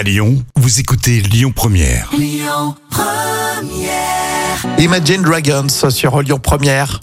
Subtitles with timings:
[0.00, 2.10] À Lyon, vous écoutez Lyon Première.
[4.78, 7.00] Imagine Dragons sur Lyon Première.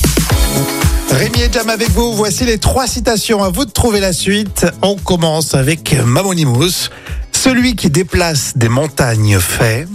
[1.12, 4.66] Rémi et Jam avec vous, voici les trois citations, à vous de trouver la suite.
[4.82, 6.90] On commence avec Mamonimous.
[7.32, 9.88] Celui qui déplace des montagnes fait...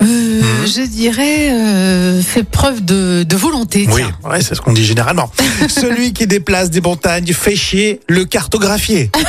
[0.00, 3.86] Euh, Je dirais euh, fait preuve de, de volonté.
[3.92, 5.30] Oui, ouais, c'est ce qu'on dit généralement.
[5.68, 9.10] Celui qui déplace des montagnes fait chier le cartographier.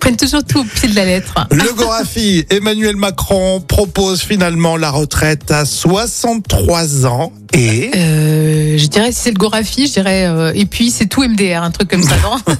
[0.00, 1.34] Prennent toujours tout au pied de la lettre.
[1.50, 7.90] Le Gorafi, Emmanuel Macron propose finalement la retraite à 63 ans et...
[7.94, 11.62] Euh, je dirais si c'est le Gorafi, je dirais euh, et puis c'est tout MDR,
[11.62, 12.36] un truc comme ça, non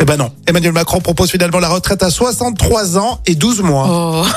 [0.00, 3.86] Eh ben non, Emmanuel Macron propose finalement la retraite à 63 ans et 12 mois.
[3.88, 4.26] Oh.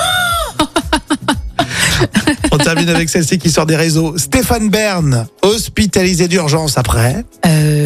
[2.52, 4.16] On termine avec celle-ci qui sort des réseaux.
[4.16, 7.24] Stéphane Bern, hospitalisé d'urgence après.
[7.46, 7.77] Euh,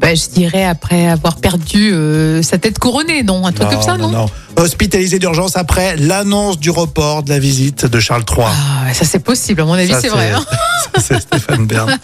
[0.00, 3.96] bah, je dirais après avoir perdu euh, sa tête couronnée, non Un truc comme ça,
[3.96, 8.46] non, Hospitalisé d'urgence après l'annonce du report de la visite de Charles III.
[8.48, 10.32] Ah, ça c'est possible, à mon avis, c'est vrai.
[10.32, 10.44] hein.
[10.94, 11.98] ça, C'est Stéphane Bern.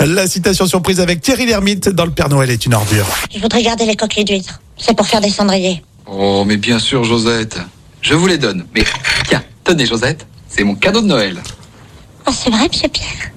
[0.00, 3.06] La citation surprise avec Thierry Lhermitte dans Le Père Noël est une ordure.
[3.34, 4.60] Je voudrais garder les coquilles d'huîtres.
[4.76, 5.82] C'est pour faire des cendriers.
[6.06, 7.58] Oh, mais bien sûr, Josette.
[8.02, 8.64] Je vous les donne.
[8.74, 8.84] Mais
[9.28, 10.26] tiens, tenez, Josette.
[10.48, 11.38] C'est mon cadeau de Noël.
[12.26, 13.32] Ah, c'est vrai, monsieur Pierre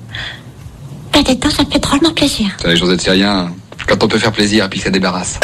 [1.23, 2.48] dites donc, ça me fait drôlement plaisir.
[2.58, 3.52] Vous savez, Josette, c'est rien.
[3.92, 5.38] Quand on peut faire plaisir et puis que ça débarrasse.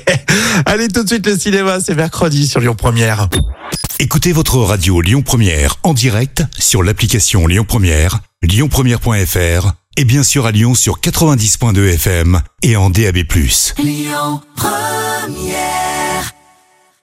[0.64, 3.28] Allez tout de suite le cinéma, c'est mercredi sur Lyon Première.
[3.98, 10.46] Écoutez votre radio Lyon Première en direct sur l'application Lyon Première, lyonpremière.fr et bien sûr
[10.46, 13.24] à Lyon sur 90.2 FM et en DAB+.